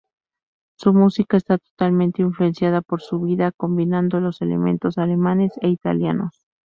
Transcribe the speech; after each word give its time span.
Su 0.79 0.93
música 0.95 1.37
está 1.37 1.59
totalmente 1.59 2.23
influenciada 2.23 2.81
por 2.81 3.03
su 3.03 3.19
vida, 3.21 3.51
combinando 3.55 4.19
los 4.19 4.41
elementos 4.41 4.97
alemanes 4.97 5.51
e 5.61 5.67
italianos. 5.67 6.47